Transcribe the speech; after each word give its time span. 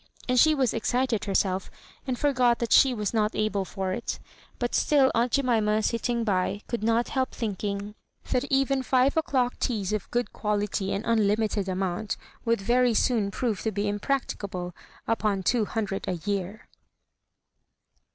And 0.27 0.39
she 0.39 0.55
was 0.55 0.73
excited 0.73 1.25
herself; 1.25 1.69
and 2.07 2.17
forgot 2.17 2.57
that 2.57 2.71
she 2.73 2.91
was 2.91 3.13
not 3.13 3.35
able 3.35 3.65
for 3.65 3.93
it. 3.93 4.17
But 4.57 4.73
still 4.73 5.11
aunt 5.13 5.33
Jemima, 5.33 5.79
Bitting 5.83 6.23
by, 6.25 6.63
oould 6.69 6.81
not 6.81 7.09
help 7.09 7.35
thinking, 7.35 7.93
that 8.31 8.51
eyen 8.51 8.81
five 8.81 9.15
o'dock 9.15 9.59
teas 9.59 9.93
of 9.93 10.09
good 10.09 10.33
quality 10.33 10.91
and 10.91 11.05
unlimited 11.05 11.69
amount 11.69 12.17
would 12.45 12.61
very 12.61 12.95
soon 12.95 13.29
prove 13.29 13.61
to 13.61 13.71
be 13.71 13.83
impracti 13.83 14.39
cable 14.39 14.73
upon 15.07 15.43
two 15.43 15.65
hundred 15.65 16.07
a 16.07 16.13
year. 16.13 16.67